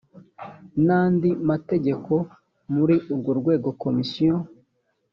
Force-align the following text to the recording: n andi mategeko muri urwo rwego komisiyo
n 0.85 0.87
andi 1.01 1.29
mategeko 1.49 2.13
muri 2.75 2.95
urwo 3.13 3.31
rwego 3.39 3.69
komisiyo 3.83 4.35